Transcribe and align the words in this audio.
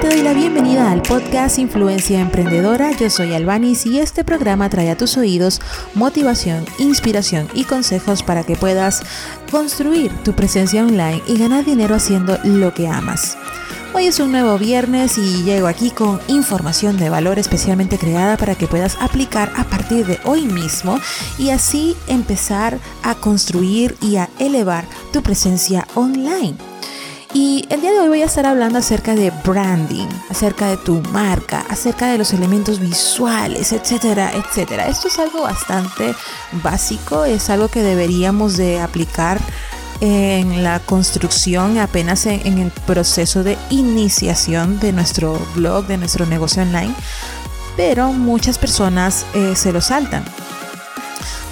Te 0.00 0.08
doy 0.08 0.22
la 0.22 0.32
bienvenida 0.32 0.90
al 0.90 1.02
podcast 1.02 1.58
Influencia 1.58 2.18
Emprendedora. 2.18 2.90
Yo 2.92 3.10
soy 3.10 3.34
Albanis 3.34 3.84
y 3.84 4.00
este 4.00 4.24
programa 4.24 4.70
trae 4.70 4.90
a 4.90 4.96
tus 4.96 5.18
oídos 5.18 5.60
motivación, 5.94 6.64
inspiración 6.78 7.46
y 7.52 7.64
consejos 7.64 8.22
para 8.22 8.42
que 8.42 8.56
puedas 8.56 9.02
construir 9.50 10.10
tu 10.24 10.32
presencia 10.32 10.82
online 10.82 11.22
y 11.28 11.38
ganar 11.38 11.66
dinero 11.66 11.94
haciendo 11.94 12.38
lo 12.42 12.72
que 12.72 12.88
amas. 12.88 13.36
Hoy 13.92 14.06
es 14.06 14.18
un 14.18 14.32
nuevo 14.32 14.58
viernes 14.58 15.18
y 15.18 15.44
llego 15.44 15.68
aquí 15.68 15.90
con 15.90 16.20
información 16.26 16.96
de 16.96 17.10
valor 17.10 17.38
especialmente 17.38 17.98
creada 17.98 18.38
para 18.38 18.54
que 18.54 18.66
puedas 18.66 18.96
aplicar 18.98 19.52
a 19.56 19.64
partir 19.64 20.06
de 20.06 20.18
hoy 20.24 20.46
mismo 20.46 20.98
y 21.38 21.50
así 21.50 21.94
empezar 22.08 22.78
a 23.04 23.14
construir 23.14 23.94
y 24.00 24.16
a 24.16 24.30
elevar 24.38 24.86
tu 25.12 25.22
presencia 25.22 25.86
online. 25.94 26.71
Y 27.34 27.64
el 27.70 27.80
día 27.80 27.92
de 27.92 28.00
hoy 28.00 28.08
voy 28.08 28.22
a 28.22 28.26
estar 28.26 28.44
hablando 28.44 28.78
acerca 28.78 29.14
de 29.14 29.32
branding, 29.42 30.08
acerca 30.28 30.68
de 30.68 30.76
tu 30.76 31.00
marca, 31.12 31.64
acerca 31.70 32.08
de 32.08 32.18
los 32.18 32.34
elementos 32.34 32.78
visuales, 32.78 33.72
etcétera, 33.72 34.32
etcétera. 34.34 34.86
Esto 34.86 35.08
es 35.08 35.18
algo 35.18 35.42
bastante 35.42 36.14
básico, 36.62 37.24
es 37.24 37.48
algo 37.48 37.68
que 37.68 37.82
deberíamos 37.82 38.58
de 38.58 38.80
aplicar 38.80 39.40
en 40.02 40.62
la 40.62 40.80
construcción, 40.80 41.78
apenas 41.78 42.26
en, 42.26 42.58
el 42.58 42.70
proceso 42.86 43.42
de 43.42 43.56
iniciación 43.70 44.78
de 44.78 44.92
nuestro 44.92 45.38
blog, 45.54 45.86
de 45.86 45.96
nuestro 45.96 46.26
negocio 46.26 46.62
online, 46.62 46.94
pero 47.76 48.12
muchas 48.12 48.58
personas 48.58 49.24
eh, 49.32 49.54
se 49.56 49.72
lo 49.72 49.80
saltan. 49.80 50.24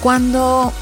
Cuando 0.03 0.73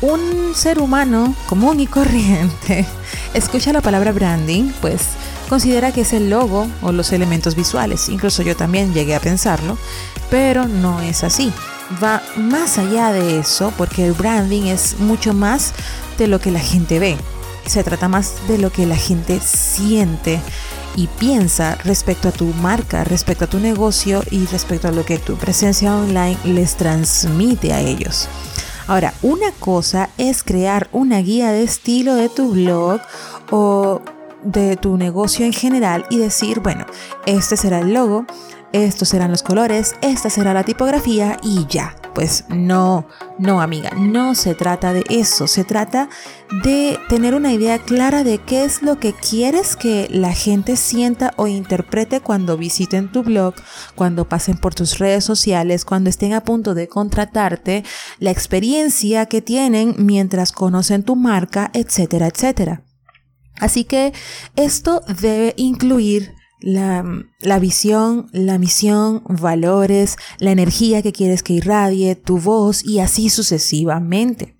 un 0.00 0.54
ser 0.54 0.78
humano 0.78 1.34
común 1.46 1.80
y 1.80 1.86
corriente 1.86 2.86
escucha 3.34 3.72
la 3.72 3.80
palabra 3.80 4.12
branding, 4.12 4.72
pues 4.80 5.02
considera 5.48 5.92
que 5.92 6.02
es 6.02 6.12
el 6.12 6.30
logo 6.30 6.66
o 6.82 6.92
los 6.92 7.12
elementos 7.12 7.54
visuales. 7.54 8.08
Incluso 8.08 8.42
yo 8.42 8.56
también 8.56 8.92
llegué 8.92 9.14
a 9.14 9.20
pensarlo, 9.20 9.78
pero 10.30 10.66
no 10.66 11.00
es 11.00 11.24
así. 11.24 11.52
Va 12.02 12.22
más 12.36 12.78
allá 12.78 13.12
de 13.12 13.38
eso 13.38 13.72
porque 13.78 14.04
el 14.04 14.12
branding 14.12 14.64
es 14.64 14.98
mucho 14.98 15.32
más 15.32 15.72
de 16.18 16.26
lo 16.26 16.40
que 16.40 16.50
la 16.50 16.60
gente 16.60 16.98
ve. 16.98 17.16
Se 17.66 17.82
trata 17.82 18.08
más 18.08 18.34
de 18.48 18.58
lo 18.58 18.70
que 18.70 18.86
la 18.86 18.96
gente 18.96 19.40
siente 19.40 20.40
y 20.96 21.06
piensa 21.06 21.76
respecto 21.84 22.28
a 22.28 22.32
tu 22.32 22.46
marca, 22.46 23.04
respecto 23.04 23.44
a 23.44 23.48
tu 23.48 23.60
negocio 23.60 24.22
y 24.30 24.46
respecto 24.46 24.88
a 24.88 24.92
lo 24.92 25.04
que 25.04 25.18
tu 25.18 25.36
presencia 25.36 25.94
online 25.94 26.38
les 26.44 26.76
transmite 26.76 27.72
a 27.72 27.80
ellos. 27.80 28.28
Ahora, 28.88 29.14
una 29.22 29.50
cosa 29.58 30.10
es 30.16 30.44
crear 30.44 30.88
una 30.92 31.18
guía 31.18 31.50
de 31.50 31.64
estilo 31.64 32.14
de 32.14 32.28
tu 32.28 32.52
blog 32.52 33.00
o 33.50 34.00
de 34.44 34.76
tu 34.76 34.96
negocio 34.96 35.44
en 35.44 35.52
general 35.52 36.06
y 36.08 36.18
decir, 36.18 36.60
bueno, 36.60 36.86
este 37.26 37.56
será 37.56 37.80
el 37.80 37.92
logo, 37.92 38.26
estos 38.72 39.08
serán 39.08 39.30
los 39.30 39.42
colores, 39.42 39.94
esta 40.02 40.30
será 40.30 40.52
la 40.52 40.64
tipografía 40.64 41.38
y 41.42 41.66
ya. 41.68 41.96
Pues 42.14 42.44
no, 42.48 43.06
no 43.38 43.60
amiga, 43.60 43.90
no 43.96 44.34
se 44.34 44.54
trata 44.54 44.94
de 44.94 45.04
eso, 45.10 45.46
se 45.46 45.64
trata 45.64 46.08
de 46.64 46.98
tener 47.10 47.34
una 47.34 47.52
idea 47.52 47.78
clara 47.78 48.24
de 48.24 48.38
qué 48.38 48.64
es 48.64 48.82
lo 48.82 48.98
que 48.98 49.12
quieres 49.12 49.76
que 49.76 50.08
la 50.10 50.32
gente 50.32 50.76
sienta 50.76 51.34
o 51.36 51.46
interprete 51.46 52.20
cuando 52.20 52.56
visiten 52.56 53.12
tu 53.12 53.22
blog, 53.22 53.54
cuando 53.94 54.28
pasen 54.28 54.56
por 54.56 54.74
tus 54.74 54.98
redes 54.98 55.24
sociales, 55.24 55.84
cuando 55.84 56.08
estén 56.08 56.32
a 56.32 56.42
punto 56.42 56.74
de 56.74 56.88
contratarte, 56.88 57.84
la 58.18 58.30
experiencia 58.30 59.26
que 59.26 59.42
tienen 59.42 59.94
mientras 59.98 60.52
conocen 60.52 61.02
tu 61.02 61.16
marca, 61.16 61.70
etcétera, 61.74 62.28
etcétera. 62.28 62.82
Así 63.58 63.84
que 63.84 64.12
esto 64.54 65.02
debe 65.20 65.54
incluir 65.56 66.35
la, 66.60 67.58
visión, 67.60 68.28
la 68.32 68.58
misión, 68.58 69.22
valores, 69.28 70.16
la 70.38 70.50
energía 70.50 71.02
que 71.02 71.12
quieres 71.12 71.42
que 71.42 71.54
irradie, 71.54 72.16
tu 72.16 72.38
voz 72.38 72.84
y 72.84 73.00
así 73.00 73.30
sucesivamente. 73.30 74.56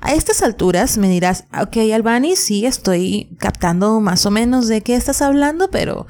A 0.00 0.14
estas 0.14 0.42
alturas 0.42 0.98
me 0.98 1.08
dirás, 1.08 1.44
ok 1.60 1.76
Albani, 1.94 2.34
sí 2.34 2.66
estoy 2.66 3.36
captando 3.38 4.00
más 4.00 4.26
o 4.26 4.32
menos 4.32 4.66
de 4.66 4.80
qué 4.80 4.96
estás 4.96 5.22
hablando, 5.22 5.70
pero 5.70 6.06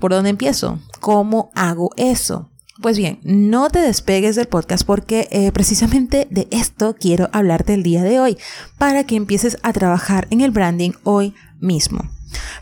¿por 0.00 0.12
dónde 0.12 0.30
empiezo? 0.30 0.78
¿Cómo 1.00 1.50
hago 1.54 1.90
eso? 1.96 2.50
Pues 2.82 2.98
bien, 2.98 3.20
no 3.22 3.70
te 3.70 3.78
despegues 3.78 4.34
del 4.34 4.48
podcast 4.48 4.84
porque 4.84 5.28
eh, 5.30 5.52
precisamente 5.52 6.26
de 6.30 6.48
esto 6.50 6.96
quiero 6.98 7.28
hablarte 7.32 7.72
el 7.72 7.84
día 7.84 8.02
de 8.02 8.18
hoy, 8.18 8.36
para 8.78 9.04
que 9.04 9.14
empieces 9.14 9.58
a 9.62 9.72
trabajar 9.72 10.26
en 10.30 10.40
el 10.40 10.50
branding 10.50 10.90
hoy 11.04 11.34
mismo. 11.64 12.10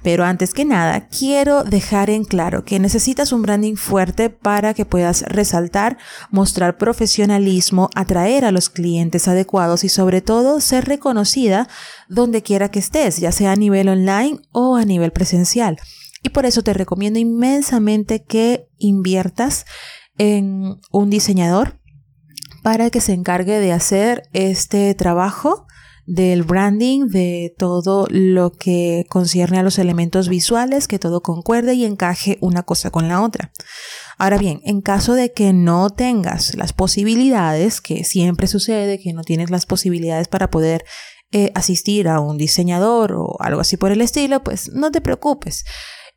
Pero 0.03 0.25
antes 0.25 0.53
que 0.53 0.65
nada, 0.65 1.09
quiero 1.09 1.65
dejar 1.65 2.11
en 2.11 2.25
claro 2.25 2.65
que 2.65 2.79
necesitas 2.79 3.33
un 3.33 3.43
branding 3.43 3.77
fuerte 3.77 4.31
para 4.31 4.75
que 4.75 4.85
puedas 4.85 5.23
resaltar, 5.23 5.99
mostrar 6.31 6.77
profesionalismo, 6.77 7.89
atraer 7.95 8.45
a 8.45 8.53
los 8.53 8.69
clientes 8.69 9.29
adecuados 9.29 9.85
y 9.85 9.89
sobre 9.89 10.21
todo 10.21 10.61
ser 10.61 10.87
reconocida 10.87 11.69
donde 12.09 12.43
quiera 12.43 12.71
que 12.71 12.79
estés, 12.81 13.19
ya 13.19 13.33
sea 13.33 13.53
a 13.53 13.57
nivel 13.57 13.89
online 13.89 14.41
o 14.51 14.77
a 14.77 14.85
nivel 14.85 15.13
presencial. 15.13 15.79
Y 16.23 16.31
por 16.31 16.47
eso 16.47 16.63
te 16.63 16.73
recomiendo 16.73 17.19
inmensamente 17.19 18.25
que 18.25 18.69
inviertas 18.79 19.65
en 20.19 20.77
un 20.91 21.11
diseñador 21.11 21.81
para 22.63 22.91
que 22.91 23.01
se 23.01 23.13
encargue 23.13 23.59
de 23.59 23.73
hacer 23.73 24.23
este 24.33 24.95
trabajo 24.95 25.67
del 26.07 26.43
branding, 26.43 27.09
de 27.09 27.55
todo 27.57 28.07
lo 28.11 28.53
que 28.53 29.07
concierne 29.09 29.59
a 29.59 29.63
los 29.63 29.79
elementos 29.79 30.29
visuales, 30.29 30.89
que 30.89 30.99
todo 30.99 31.23
concuerde 31.23 31.75
y 31.75 31.85
encaje 31.85 32.39
una 32.41 32.65
cosa 32.65 32.91
con 32.91 33.09
la 33.09 33.23
otra. 33.23 33.53
Ahora 34.19 34.39
bien, 34.39 34.61
en 34.65 34.81
caso 34.81 35.15
de 35.15 35.33
que 35.33 35.53
no 35.53 35.91
tengas 35.91 36.55
las 36.55 36.73
posibilidades, 36.73 37.81
que 37.81 38.05
siempre 38.05 38.47
sucede, 38.47 39.01
que 39.01 39.13
no 39.13 39.23
tienes 39.23 39.51
las 39.51 39.67
posibilidades 39.67 40.29
para 40.29 40.51
poder 40.51 40.85
eh, 41.31 41.51
asistir 41.55 42.09
a 42.09 42.21
un 42.21 42.37
diseñador 42.37 43.13
o 43.13 43.37
algo 43.41 43.61
así 43.61 43.77
por 43.77 43.93
el 43.93 44.01
estilo, 44.01 44.43
pues 44.43 44.71
no 44.73 44.91
te 44.91 45.01
preocupes. 45.01 45.65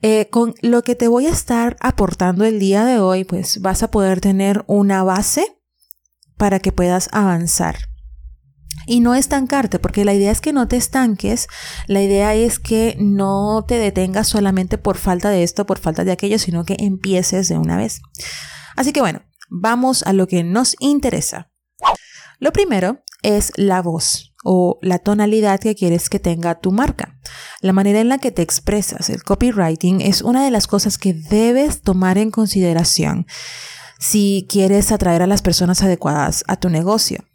Eh, 0.02 0.28
con 0.30 0.56
lo 0.62 0.84
que 0.84 0.96
te 0.96 1.08
voy 1.08 1.28
a 1.28 1.32
estar 1.32 1.78
aportando 1.80 2.44
el 2.44 2.60
día 2.60 2.86
de 2.86 3.00
hoy, 3.00 3.24
pues 3.24 3.62
vas 3.62 3.82
a 3.82 3.92
poder 3.92 4.20
tener 4.20 4.64
una 4.68 5.04
base 5.04 5.56
para 6.38 6.60
que 6.60 6.72
puedas 6.72 7.08
avanzar 7.14 7.78
y 8.86 9.00
no 9.00 9.16
estancarte, 9.16 9.80
porque 9.80 10.06
la 10.06 10.14
idea 10.14 10.32
es 10.32 10.42
que 10.42 10.54
no 10.54 10.68
te 10.68 10.78
estanques, 10.78 11.48
la 11.88 12.02
idea 12.02 12.36
es 12.36 12.60
que 12.60 12.96
no 13.00 13.66
te 13.68 13.78
detengas 13.78 14.28
solamente 14.28 14.78
por 14.78 14.98
falta 14.98 15.30
de 15.30 15.44
esto, 15.44 15.66
por 15.66 15.80
falta 15.80 16.04
de 16.04 16.12
aquello, 16.12 16.40
sino 16.40 16.66
que 16.66 16.78
empieces 16.80 17.48
de 17.48 17.58
una 17.58 17.78
vez. 17.78 18.02
Así 18.76 18.94
que 18.94 19.02
bueno, 19.02 19.22
vamos 19.50 20.04
a 20.04 20.14
lo 20.14 20.28
que 20.28 20.44
nos 20.44 20.76
interesa. 20.80 21.52
Lo 22.40 22.52
primero 22.52 23.04
es 23.24 23.52
la 23.56 23.82
voz 23.82 24.34
o 24.44 24.78
la 24.82 25.00
tonalidad 25.00 25.60
que 25.60 25.76
quieres 25.76 26.10
que 26.10 26.20
tenga 26.20 26.60
tu 26.60 26.72
marca. 26.72 27.18
La 27.62 27.74
manera 27.74 28.00
en 28.00 28.10
la 28.10 28.20
que 28.20 28.32
te 28.32 28.44
expresas, 28.44 29.10
el 29.10 29.24
copywriting, 29.24 30.02
es 30.02 30.22
una 30.22 30.44
de 30.44 30.52
las 30.52 30.68
cosas 30.68 31.00
que 31.00 31.14
debes 31.14 31.82
tomar 31.82 32.20
en 32.20 32.30
consideración 32.30 33.26
si 34.00 34.46
quieres 34.48 34.92
atraer 34.92 35.24
a 35.24 35.28
las 35.28 35.42
personas 35.42 35.82
adecuadas 35.82 36.44
a 36.48 36.58
tu 36.58 36.70
negocio. 36.70 37.26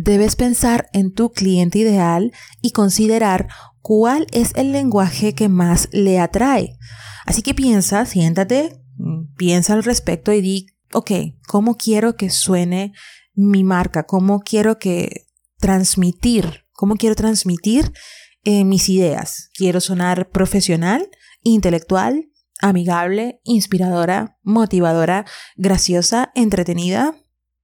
Debes 0.00 0.36
pensar 0.36 0.88
en 0.92 1.12
tu 1.12 1.32
cliente 1.32 1.80
ideal 1.80 2.30
y 2.62 2.70
considerar 2.70 3.48
cuál 3.80 4.28
es 4.30 4.52
el 4.54 4.70
lenguaje 4.70 5.34
que 5.34 5.48
más 5.48 5.88
le 5.90 6.20
atrae. 6.20 6.78
Así 7.26 7.42
que 7.42 7.52
piensa, 7.52 8.06
siéntate, 8.06 8.80
mm, 8.96 9.34
piensa 9.36 9.72
al 9.72 9.82
respecto 9.82 10.32
y 10.32 10.40
di, 10.40 10.66
ok, 10.92 11.10
¿cómo 11.48 11.76
quiero 11.76 12.14
que 12.14 12.30
suene 12.30 12.92
mi 13.34 13.64
marca? 13.64 14.04
¿Cómo 14.04 14.38
quiero 14.38 14.78
que 14.78 15.26
transmitir? 15.58 16.64
¿Cómo 16.74 16.94
quiero 16.94 17.16
transmitir 17.16 17.92
eh, 18.44 18.62
mis 18.62 18.88
ideas? 18.88 19.50
¿Quiero 19.52 19.80
sonar 19.80 20.30
profesional, 20.30 21.10
intelectual, 21.42 22.30
amigable, 22.60 23.40
inspiradora, 23.42 24.38
motivadora, 24.44 25.24
graciosa, 25.56 26.30
entretenida, 26.36 27.16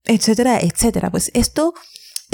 etcétera, 0.02 0.58
etcétera? 0.58 1.12
Pues 1.12 1.30
esto 1.32 1.74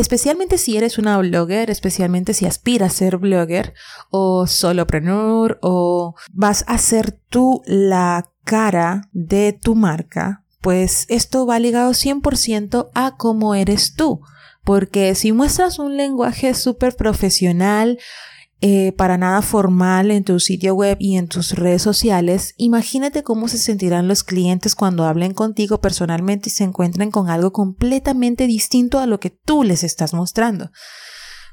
Especialmente 0.00 0.56
si 0.56 0.79
eres 0.79 0.97
una 0.97 1.19
blogger, 1.19 1.69
especialmente 1.69 2.32
si 2.32 2.47
aspiras 2.47 2.94
a 2.94 2.97
ser 2.97 3.19
blogger 3.19 3.75
o 4.08 4.47
solopreneur 4.47 5.58
o 5.61 6.14
vas 6.32 6.64
a 6.69 6.79
ser 6.79 7.12
tú 7.12 7.61
la 7.67 8.31
cara 8.44 9.02
de 9.12 9.52
tu 9.52 9.75
marca, 9.75 10.43
pues 10.62 11.05
esto 11.11 11.44
va 11.44 11.58
ligado 11.58 11.91
100% 11.91 12.88
a 12.94 13.17
cómo 13.19 13.55
eres 13.55 13.93
tú. 13.94 14.23
Porque 14.64 15.14
si 15.14 15.32
muestras 15.32 15.79
un 15.79 15.99
lenguaje 15.99 16.55
súper 16.55 16.96
profesional, 16.96 17.99
eh, 18.62 18.92
para 18.92 19.16
nada 19.16 19.40
formal 19.40 20.10
en 20.10 20.22
tu 20.22 20.38
sitio 20.38 20.74
web 20.74 20.98
y 21.00 21.16
en 21.16 21.28
tus 21.28 21.52
redes 21.52 21.80
sociales, 21.80 22.52
imagínate 22.58 23.22
cómo 23.22 23.48
se 23.48 23.56
sentirán 23.56 24.06
los 24.06 24.22
clientes 24.22 24.74
cuando 24.74 25.04
hablen 25.04 25.32
contigo 25.32 25.80
personalmente 25.80 26.50
y 26.50 26.52
se 26.52 26.64
encuentren 26.64 27.10
con 27.10 27.30
algo 27.30 27.52
completamente 27.52 28.46
distinto 28.46 28.98
a 28.98 29.06
lo 29.06 29.18
que 29.18 29.30
tú 29.30 29.64
les 29.64 29.82
estás 29.82 30.12
mostrando. 30.12 30.70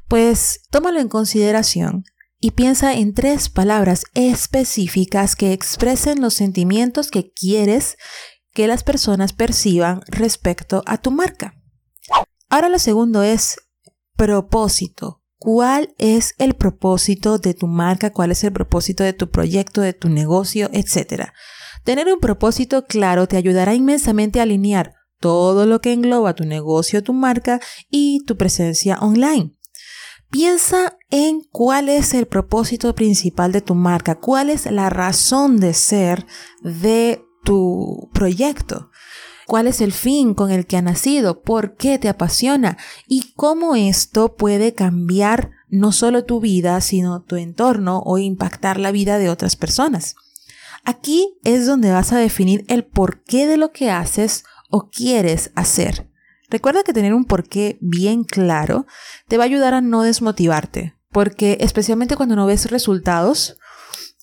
Pues 0.10 0.62
tómalo 0.70 1.00
en 1.00 1.08
consideración 1.08 2.04
y 2.40 2.52
piensa 2.52 2.94
en 2.94 3.14
tres 3.14 3.50
palabras 3.50 4.04
específicas 4.14 5.38
que 5.38 5.54
expresen 5.54 6.22
los 6.22 6.34
sentimientos 6.34 7.10
que 7.10 7.32
quieres 7.32 7.96
que 8.54 8.68
las 8.68 8.84
personas 8.84 9.32
perciban 9.32 10.02
respecto 10.08 10.84
a 10.86 10.98
tu 10.98 11.12
marca. 11.12 11.54
Ahora 12.50 12.68
lo 12.68 12.80
segundo 12.80 13.24
es 13.24 13.58
propósito. 14.16 15.22
¿Cuál 15.40 15.94
es 15.98 16.34
el 16.40 16.56
propósito 16.56 17.38
de 17.38 17.54
tu 17.54 17.68
marca? 17.68 18.12
¿Cuál 18.12 18.32
es 18.32 18.44
el 18.44 18.52
propósito 18.52 19.04
de 19.04 19.14
tu 19.14 19.30
proyecto, 19.30 19.82
de 19.82 19.94
tu 19.94 20.10
negocio, 20.10 20.70
etcétera? 20.74 21.34
Tener 21.84 22.12
un 22.12 22.20
propósito 22.20 22.86
claro 22.86 23.28
te 23.28 23.38
ayudará 23.38 23.76
inmensamente 23.76 24.40
a 24.40 24.44
alinear 24.44 24.94
todo 25.20 25.66
lo 25.66 25.80
que 25.80 25.94
engloba 25.94 26.34
tu 26.34 26.44
negocio, 26.44 27.04
tu 27.04 27.14
marca 27.14 27.60
y 27.90 28.24
tu 28.26 28.36
presencia 28.36 28.98
online. 29.00 29.56
Piensa 30.30 30.98
en 31.10 31.42
cuál 31.52 31.88
es 31.88 32.14
el 32.14 32.26
propósito 32.26 32.94
principal 32.94 33.52
de 33.52 33.62
tu 33.62 33.76
marca, 33.76 34.16
cuál 34.16 34.50
es 34.50 34.70
la 34.70 34.90
razón 34.90 35.60
de 35.60 35.74
ser 35.74 36.26
de 36.62 37.24
tu 37.44 38.10
proyecto, 38.14 38.90
cuál 39.48 39.66
es 39.66 39.80
el 39.82 39.94
fin 39.94 40.34
con 40.34 40.52
el 40.52 40.68
que 40.68 40.78
ha 40.78 40.82
nacido, 40.82 41.42
por 41.42 41.76
qué 41.76 41.98
te 41.98 42.10
apasiona 42.10 42.78
y 43.08 43.32
cómo 43.34 43.76
esto 43.76 44.36
puede 44.36 44.74
cambiar 44.74 45.52
no 45.70 45.94
solo 45.94 46.26
tu 46.26 46.42
vida, 46.42 46.80
sino 46.82 47.22
tu 47.22 47.38
entorno 47.38 48.04
o 48.06 48.18
impactar 48.18 48.78
la 48.78 48.92
vida 48.92 49.18
de 49.18 49.30
otras 49.30 49.56
personas. 49.56 50.16
Aquí 50.84 51.40
es 51.44 51.66
donde 51.66 51.92
vas 51.92 52.12
a 52.12 52.18
definir 52.18 52.66
el 52.68 52.84
porqué 52.84 53.48
de 53.48 53.58
lo 53.58 53.72
que 53.72 53.90
haces 53.90 54.44
o 54.70 54.90
quieres 54.90 55.52
hacer. 55.56 56.10
Recuerda 56.50 56.84
que 56.84 56.94
tener 56.94 57.14
un 57.14 57.26
porqué 57.26 57.78
bien 57.80 58.26
claro 58.26 58.86
te 59.30 59.38
va 59.38 59.46
a 59.46 59.48
ayudar 59.48 59.74
a 59.74 59.82
no 59.82 60.04
desmotivarte, 60.04 60.96
porque 61.10 61.58
especialmente 61.62 62.18
cuando 62.18 62.36
no 62.36 62.46
ves 62.46 62.70
resultados, 62.70 63.58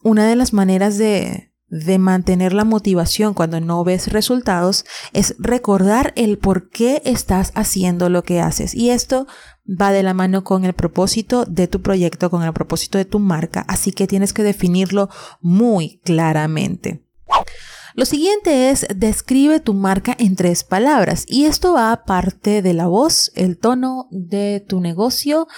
una 0.02 0.26
de 0.26 0.36
las 0.36 0.52
maneras 0.52 0.98
de, 0.98 1.53
de 1.74 1.98
mantener 1.98 2.52
la 2.52 2.64
motivación 2.64 3.34
cuando 3.34 3.60
no 3.60 3.82
ves 3.82 4.12
resultados 4.12 4.84
es 5.12 5.34
recordar 5.38 6.12
el 6.14 6.38
por 6.38 6.70
qué 6.70 7.02
estás 7.04 7.50
haciendo 7.56 8.08
lo 8.08 8.22
que 8.22 8.40
haces. 8.40 8.76
Y 8.76 8.90
esto 8.90 9.26
va 9.68 9.90
de 9.90 10.04
la 10.04 10.14
mano 10.14 10.44
con 10.44 10.64
el 10.64 10.72
propósito 10.72 11.44
de 11.46 11.66
tu 11.66 11.82
proyecto, 11.82 12.30
con 12.30 12.44
el 12.44 12.52
propósito 12.52 12.96
de 12.96 13.04
tu 13.04 13.18
marca, 13.18 13.64
así 13.66 13.90
que 13.90 14.06
tienes 14.06 14.32
que 14.32 14.44
definirlo 14.44 15.10
muy 15.40 16.00
claramente. 16.04 17.02
Lo 17.94 18.04
siguiente 18.04 18.70
es 18.70 18.86
describe 18.94 19.58
tu 19.58 19.74
marca 19.74 20.14
en 20.18 20.36
tres 20.36 20.62
palabras 20.62 21.24
y 21.26 21.46
esto 21.46 21.72
va 21.72 21.90
aparte 21.90 22.62
de 22.62 22.72
la 22.72 22.86
voz, 22.86 23.32
el 23.34 23.58
tono 23.58 24.06
de 24.12 24.64
tu 24.66 24.80
negocio, 24.80 25.48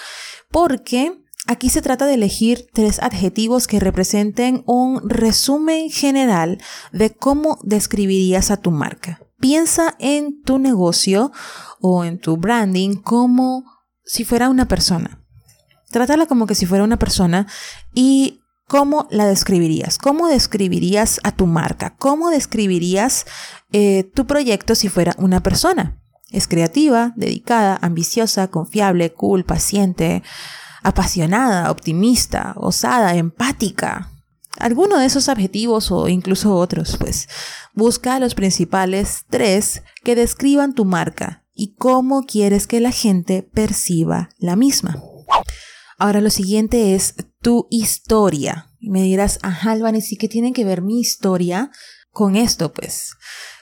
porque 0.49 1.13
aquí 1.47 1.69
se 1.69 1.81
trata 1.81 2.05
de 2.05 2.13
elegir 2.13 2.67
tres 2.73 3.01
adjetivos 3.01 3.67
que 3.67 3.79
representen 3.79 4.63
un 4.65 5.09
resumen 5.09 5.89
general 5.89 6.59
de 6.91 7.11
cómo 7.11 7.59
describirías 7.63 8.51
a 8.51 8.57
tu 8.57 8.71
marca. 8.71 9.19
Piensa 9.39 9.95
en 9.99 10.41
tu 10.43 10.59
negocio 10.59 11.31
o 11.79 12.03
en 12.03 12.19
tu 12.19 12.37
branding 12.37 12.95
como 12.95 13.63
si 14.03 14.25
fuera 14.25 14.49
una 14.49 14.67
persona. 14.67 15.23
Trátala 15.89 16.25
como 16.25 16.47
que 16.47 16.55
si 16.55 16.65
fuera 16.65 16.83
una 16.83 16.99
persona 16.99 17.47
y 17.93 18.41
¿Cómo 18.67 19.07
la 19.11 19.25
describirías? 19.25 19.97
¿Cómo 19.97 20.27
describirías 20.27 21.21
a 21.23 21.31
tu 21.31 21.45
marca? 21.47 21.95
¿Cómo 21.95 22.29
describirías 22.29 23.25
eh, 23.71 24.11
tu 24.13 24.27
proyecto 24.27 24.75
si 24.75 24.89
fuera 24.89 25.15
una 25.17 25.41
persona? 25.41 26.01
Es 26.31 26.49
creativa, 26.49 27.13
dedicada, 27.15 27.79
ambiciosa, 27.81 28.49
confiable, 28.49 29.13
cool, 29.13 29.45
paciente, 29.45 30.21
apasionada, 30.83 31.71
optimista, 31.71 32.53
osada, 32.57 33.15
empática. 33.15 34.11
Alguno 34.59 34.97
de 34.97 35.05
esos 35.05 35.29
adjetivos 35.29 35.91
o 35.91 36.07
incluso 36.07 36.55
otros, 36.55 36.97
pues 36.97 37.27
busca 37.73 38.19
los 38.19 38.33
principales 38.33 39.25
tres 39.29 39.83
que 40.03 40.15
describan 40.15 40.73
tu 40.73 40.83
marca 40.83 41.45
y 41.53 41.75
cómo 41.75 42.23
quieres 42.23 42.67
que 42.67 42.79
la 42.79 42.91
gente 42.91 43.43
perciba 43.43 44.29
la 44.37 44.55
misma. 44.55 45.01
Ahora 45.99 46.21
lo 46.21 46.29
siguiente 46.29 46.95
es 46.95 47.15
tu 47.41 47.67
historia. 47.69 48.69
Me 48.79 49.01
dirás, 49.01 49.39
ajá, 49.41 49.71
Albany, 49.71 50.01
sí 50.01 50.17
que 50.17 50.27
tienen 50.27 50.53
que 50.53 50.63
ver 50.63 50.81
mi 50.81 50.99
historia 50.99 51.71
con 52.11 52.35
esto, 52.35 52.71
pues. 52.71 53.15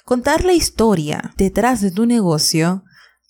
Contar 0.03 0.43
la 0.43 0.53
historia 0.53 1.33
detrás 1.37 1.81
de 1.81 1.91
tu 1.91 2.05
negocio 2.05 2.83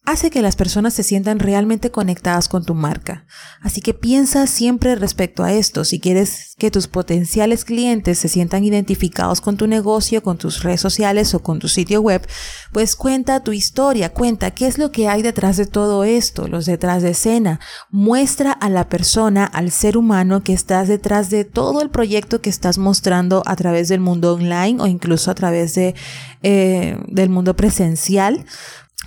hace 0.06 0.30
que 0.30 0.42
las 0.42 0.56
personas 0.56 0.94
se 0.94 1.04
sientan 1.04 1.40
realmente 1.40 1.90
conectadas 1.90 2.48
con 2.48 2.64
tu 2.64 2.76
marca. 2.76 3.26
Así 3.62 3.82
que 3.82 3.94
piensa 3.94 4.46
siempre 4.46 4.96
respecto 4.96 5.44
a 5.44 5.52
esto. 5.52 5.84
Si 5.84 6.00
quieres 6.00 6.56
que 6.58 6.70
tus 6.70 6.88
potenciales 6.88 7.66
clientes 7.66 8.20
se 8.20 8.30
sientan 8.30 8.64
identificados 8.64 9.42
con 9.42 9.58
tu 9.58 9.66
negocio, 9.68 10.22
con 10.22 10.38
tus 10.38 10.64
redes 10.64 10.80
sociales 10.80 11.34
o 11.34 11.40
con 11.40 11.60
tu 11.60 11.68
sitio 11.68 12.02
web, 12.02 12.26
pues 12.72 12.96
cuenta 12.96 13.44
tu 13.44 13.52
historia, 13.52 14.14
cuenta 14.14 14.52
qué 14.52 14.68
es 14.68 14.78
lo 14.78 14.92
que 14.92 15.08
hay 15.08 15.24
detrás 15.24 15.58
de 15.58 15.66
todo 15.66 16.04
esto, 16.04 16.48
los 16.48 16.66
detrás 16.66 17.02
de 17.02 17.10
escena. 17.10 17.60
Muestra 17.90 18.52
a 18.52 18.70
la 18.70 18.88
persona, 18.88 19.46
al 19.46 19.72
ser 19.72 19.98
humano 19.98 20.44
que 20.44 20.54
estás 20.54 20.88
detrás 20.88 21.30
de 21.32 21.46
todo 21.46 21.82
el 21.82 21.90
proyecto 21.90 22.42
que 22.42 22.50
estás 22.52 22.78
mostrando 22.78 23.42
a 23.46 23.56
través 23.56 23.90
del 23.90 24.02
mundo 24.02 24.36
online 24.36 24.82
o 24.82 24.88
incluso 24.88 25.32
a 25.32 25.36
través 25.36 25.74
de, 25.74 25.96
eh, 26.44 27.00
del 27.08 27.30
mundo 27.30 27.56
presencial 27.56 28.46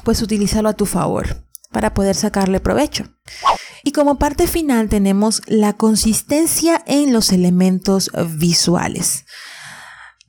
pues 0.05 0.23
utilízalo 0.23 0.69
a 0.69 0.75
tu 0.75 0.87
favor 0.87 1.45
para 1.71 1.95
poder 1.95 2.15
sacarle 2.15 2.61
provecho. 2.61 3.05
Y 3.85 3.93
como 3.93 4.19
parte 4.19 4.47
final 4.47 4.89
tenemos 4.89 5.43
la 5.47 5.75
consistencia 5.75 6.83
en 6.87 7.13
los 7.13 7.33
elementos 7.33 8.11
visuales. 8.37 9.25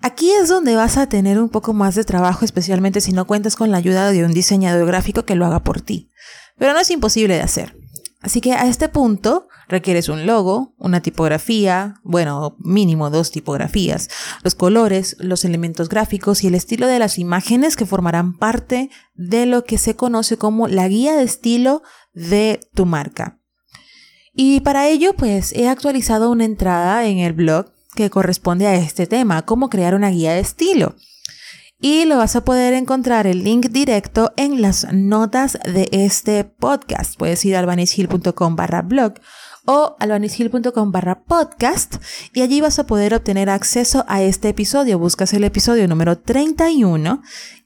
Aquí 0.02 0.32
es 0.32 0.48
donde 0.48 0.76
vas 0.76 0.98
a 0.98 1.10
tener 1.10 1.40
un 1.40 1.50
poco 1.50 1.74
más 1.74 1.96
de 1.96 2.06
trabajo, 2.06 2.46
especialmente 2.46 3.02
si 3.02 3.12
no 3.12 3.28
cuentas 3.28 3.56
con 3.56 3.72
la 3.72 3.78
ayuda 3.78 4.12
de 4.12 4.24
un 4.24 4.32
diseñador 4.32 4.86
gráfico 4.88 5.26
que 5.26 5.36
lo 5.36 5.46
haga 5.46 5.62
por 5.64 5.82
ti. 5.82 6.10
Pero 6.58 6.74
no 6.74 6.80
es 6.80 6.90
imposible 6.90 7.36
de 7.36 7.42
hacer. 7.42 7.76
Así 8.22 8.42
que 8.42 8.54
a 8.54 8.68
este 8.68 8.90
punto 8.90 9.48
requieres 9.70 10.10
un 10.10 10.26
logo, 10.26 10.74
una 10.78 11.02
tipografía, 11.02 12.02
bueno, 12.04 12.58
mínimo 12.60 13.10
dos 13.10 13.32
tipografías, 13.32 14.10
los 14.44 14.56
colores, 14.56 15.16
los 15.20 15.46
elementos 15.46 15.88
gráficos 15.88 16.44
y 16.44 16.48
el 16.48 16.56
estilo 16.56 16.88
de 16.88 17.00
las 17.00 17.18
imágenes 17.18 17.78
que 17.78 17.86
formarán 17.86 18.38
parte 18.38 18.90
de 19.14 19.46
lo 19.46 19.64
que 19.64 19.78
se 19.78 19.96
conoce 19.96 20.38
como 20.38 20.68
la 20.68 20.90
guía 20.90 21.16
de 21.16 21.24
estilo 21.24 21.82
de 22.14 22.60
tu 22.74 22.86
marca. 22.86 23.40
Y 24.34 24.60
para 24.62 24.90
ello, 24.90 25.14
pues 25.14 25.54
he 25.54 25.70
actualizado 25.70 26.30
una 26.30 26.46
entrada 26.46 27.06
en 27.06 27.20
el 27.20 27.34
blog 27.34 27.72
que 27.96 28.10
corresponde 28.10 28.68
a 28.68 28.76
este 28.76 29.08
tema, 29.08 29.46
cómo 29.46 29.70
crear 29.70 29.96
una 29.96 30.10
guía 30.10 30.34
de 30.34 30.42
estilo 30.42 30.96
y 31.82 32.06
lo 32.06 32.18
vas 32.18 32.36
a 32.36 32.44
poder 32.44 32.74
encontrar 32.74 33.26
el 33.26 33.44
link 33.44 33.68
directo 33.68 34.34
en 34.36 34.62
las 34.62 34.92
notas 34.92 35.58
de 35.64 35.88
este 35.92 36.44
podcast. 36.44 37.18
Puedes 37.18 37.44
ir 37.46 37.56
a 37.56 37.60
albanishill.com 37.60 38.56
barra 38.56 38.82
blog 38.82 39.14
o 39.66 39.96
albanishill.com 40.00 40.92
barra 40.92 41.24
podcast 41.24 41.96
y 42.34 42.42
allí 42.42 42.60
vas 42.60 42.80
a 42.80 42.88
poder 42.88 43.14
obtener 43.14 43.50
acceso 43.50 44.04
a 44.08 44.22
este 44.22 44.50
episodio. 44.50 45.00
Buscas 45.00 45.34
el 45.34 45.44
episodio 45.46 45.88
número 45.88 46.18
31 46.18 47.22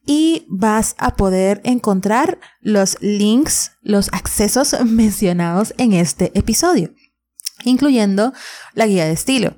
y 0.05 0.45
vas 0.47 0.95
a 0.99 1.15
poder 1.15 1.61
encontrar 1.63 2.39
los 2.61 2.97
links, 3.01 3.71
los 3.81 4.09
accesos 4.13 4.75
mencionados 4.85 5.73
en 5.77 5.93
este 5.93 6.37
episodio, 6.37 6.93
incluyendo 7.63 8.33
la 8.73 8.85
guía 8.85 9.05
de 9.05 9.13
estilo. 9.13 9.55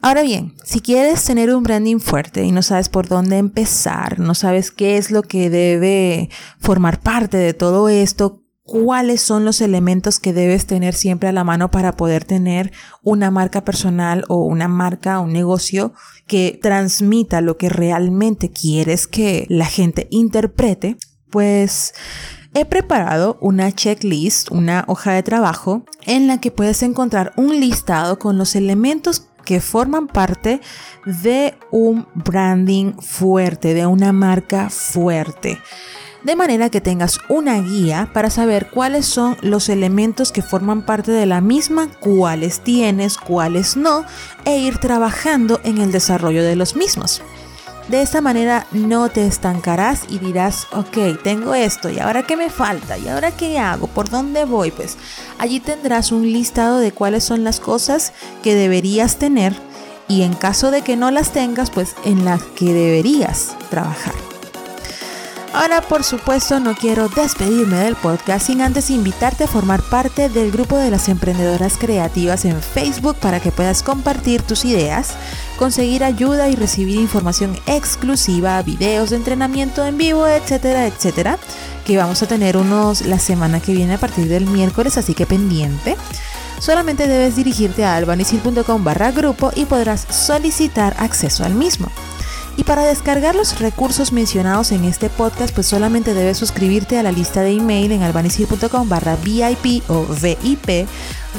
Ahora 0.00 0.22
bien, 0.22 0.54
si 0.64 0.80
quieres 0.80 1.24
tener 1.24 1.52
un 1.52 1.64
branding 1.64 1.98
fuerte 1.98 2.44
y 2.44 2.52
no 2.52 2.62
sabes 2.62 2.88
por 2.88 3.08
dónde 3.08 3.36
empezar, 3.38 4.20
no 4.20 4.34
sabes 4.34 4.70
qué 4.70 4.96
es 4.96 5.10
lo 5.10 5.22
que 5.22 5.50
debe 5.50 6.30
formar 6.60 7.00
parte 7.00 7.36
de 7.36 7.52
todo 7.52 7.88
esto, 7.88 8.44
cuáles 8.62 9.22
son 9.22 9.44
los 9.44 9.60
elementos 9.60 10.20
que 10.20 10.32
debes 10.32 10.66
tener 10.66 10.94
siempre 10.94 11.28
a 11.28 11.32
la 11.32 11.42
mano 11.42 11.70
para 11.70 11.96
poder 11.96 12.24
tener 12.24 12.70
una 13.02 13.32
marca 13.32 13.64
personal 13.64 14.24
o 14.28 14.44
una 14.44 14.68
marca, 14.68 15.18
un 15.18 15.32
negocio 15.32 15.94
que 16.26 16.60
transmita 16.62 17.40
lo 17.40 17.56
que 17.56 17.68
realmente 17.68 18.50
quieres 18.50 19.08
que 19.08 19.46
la 19.48 19.66
gente 19.66 20.06
interprete, 20.10 20.96
pues 21.30 21.94
he 22.54 22.66
preparado 22.66 23.38
una 23.40 23.72
checklist, 23.72 24.50
una 24.50 24.84
hoja 24.86 25.12
de 25.12 25.22
trabajo 25.22 25.84
en 26.06 26.26
la 26.26 26.38
que 26.40 26.50
puedes 26.50 26.82
encontrar 26.82 27.32
un 27.36 27.58
listado 27.58 28.18
con 28.18 28.38
los 28.38 28.54
elementos 28.54 29.27
que 29.44 29.60
forman 29.60 30.06
parte 30.06 30.60
de 31.04 31.54
un 31.70 32.06
branding 32.14 32.94
fuerte, 33.00 33.74
de 33.74 33.86
una 33.86 34.12
marca 34.12 34.70
fuerte. 34.70 35.58
De 36.24 36.34
manera 36.34 36.68
que 36.68 36.80
tengas 36.80 37.20
una 37.28 37.60
guía 37.60 38.10
para 38.12 38.28
saber 38.28 38.70
cuáles 38.70 39.06
son 39.06 39.36
los 39.40 39.68
elementos 39.68 40.32
que 40.32 40.42
forman 40.42 40.84
parte 40.84 41.12
de 41.12 41.26
la 41.26 41.40
misma, 41.40 41.88
cuáles 42.00 42.60
tienes, 42.60 43.16
cuáles 43.16 43.76
no, 43.76 44.04
e 44.44 44.58
ir 44.58 44.78
trabajando 44.78 45.60
en 45.62 45.78
el 45.78 45.92
desarrollo 45.92 46.42
de 46.42 46.56
los 46.56 46.74
mismos. 46.74 47.22
De 47.88 48.02
esta 48.02 48.20
manera 48.20 48.66
no 48.72 49.08
te 49.08 49.26
estancarás 49.26 50.02
y 50.10 50.18
dirás, 50.18 50.66
ok, 50.72 51.22
tengo 51.24 51.54
esto, 51.54 51.88
¿y 51.88 51.98
ahora 51.98 52.22
qué 52.22 52.36
me 52.36 52.50
falta? 52.50 52.98
¿Y 52.98 53.08
ahora 53.08 53.30
qué 53.30 53.58
hago? 53.58 53.86
¿Por 53.86 54.10
dónde 54.10 54.44
voy? 54.44 54.70
Pues 54.70 54.98
allí 55.38 55.58
tendrás 55.58 56.12
un 56.12 56.30
listado 56.30 56.78
de 56.78 56.92
cuáles 56.92 57.24
son 57.24 57.44
las 57.44 57.60
cosas 57.60 58.12
que 58.42 58.54
deberías 58.54 59.16
tener 59.16 59.54
y 60.06 60.22
en 60.22 60.34
caso 60.34 60.70
de 60.70 60.82
que 60.82 60.96
no 60.96 61.10
las 61.10 61.32
tengas, 61.32 61.70
pues 61.70 61.94
en 62.04 62.26
las 62.26 62.42
que 62.42 62.74
deberías 62.74 63.56
trabajar. 63.70 64.27
Ahora, 65.54 65.80
por 65.80 66.04
supuesto, 66.04 66.60
no 66.60 66.74
quiero 66.74 67.08
despedirme 67.08 67.76
del 67.76 67.96
podcast 67.96 68.46
sin 68.46 68.60
antes 68.60 68.90
invitarte 68.90 69.44
a 69.44 69.48
formar 69.48 69.82
parte 69.82 70.28
del 70.28 70.52
grupo 70.52 70.76
de 70.76 70.90
las 70.90 71.08
emprendedoras 71.08 71.78
creativas 71.78 72.44
en 72.44 72.60
Facebook 72.60 73.16
para 73.16 73.40
que 73.40 73.50
puedas 73.50 73.82
compartir 73.82 74.42
tus 74.42 74.66
ideas, 74.66 75.14
conseguir 75.56 76.04
ayuda 76.04 76.48
y 76.48 76.54
recibir 76.54 77.00
información 77.00 77.58
exclusiva, 77.66 78.62
videos 78.62 79.10
de 79.10 79.16
entrenamiento 79.16 79.86
en 79.86 79.96
vivo, 79.96 80.26
etcétera, 80.26 80.86
etcétera, 80.86 81.38
que 81.86 81.96
vamos 81.96 82.22
a 82.22 82.26
tener 82.26 82.58
unos 82.58 83.02
la 83.06 83.18
semana 83.18 83.60
que 83.60 83.72
viene 83.72 83.94
a 83.94 83.98
partir 83.98 84.28
del 84.28 84.46
miércoles, 84.46 84.98
así 84.98 85.14
que 85.14 85.26
pendiente. 85.26 85.96
Solamente 86.60 87.08
debes 87.08 87.36
dirigirte 87.36 87.84
a 87.84 87.96
albanicil.com 87.96 88.84
barra 88.84 89.12
grupo 89.12 89.50
y 89.54 89.64
podrás 89.64 90.06
solicitar 90.10 90.94
acceso 90.98 91.44
al 91.44 91.54
mismo. 91.54 91.90
Y 92.58 92.64
para 92.64 92.82
descargar 92.82 93.36
los 93.36 93.60
recursos 93.60 94.12
mencionados 94.12 94.72
en 94.72 94.84
este 94.84 95.08
podcast, 95.08 95.54
pues 95.54 95.68
solamente 95.68 96.12
debes 96.12 96.38
suscribirte 96.38 96.98
a 96.98 97.04
la 97.04 97.12
lista 97.12 97.42
de 97.42 97.52
email 97.52 97.92
en 97.92 98.02
albanicil.com 98.02 98.88
barra 98.88 99.14
VIP 99.14 99.88
o 99.88 100.04
VIP, 100.04 100.88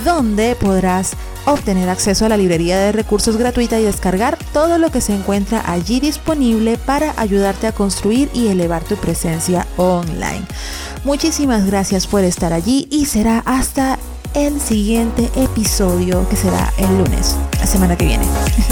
donde 0.06 0.56
podrás 0.56 1.12
obtener 1.46 1.90
acceso 1.90 2.26
a 2.26 2.30
la 2.30 2.38
librería 2.38 2.80
de 2.80 2.94
recursos 2.94 3.36
gratuita 3.36 3.78
y 3.78 3.84
descargar 3.84 4.38
todo 4.54 4.78
lo 4.78 4.92
que 4.92 5.02
se 5.02 5.14
encuentra 5.14 5.62
allí 5.70 6.00
disponible 6.00 6.78
para 6.78 7.14
ayudarte 7.18 7.68
a 7.68 7.74
construir 7.74 8.30
y 8.34 8.48
elevar 8.48 8.86
tu 8.86 8.96
presencia 8.96 9.68
online. 9.76 10.46
Muchísimas 11.04 11.66
gracias 11.66 12.08
por 12.08 12.24
estar 12.24 12.54
allí 12.54 12.88
y 12.92 13.08
será 13.08 13.44
hasta 13.46 14.00
el 14.36 14.62
siguiente 14.62 15.30
episodio 15.36 16.26
que 16.30 16.38
será 16.38 16.72
el 16.78 16.98
lunes, 16.98 17.36
la 17.60 17.68
semana 17.68 17.98
que 17.98 18.06
viene. 18.06 18.26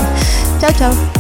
chao, 0.62 0.72
chao. 0.80 1.17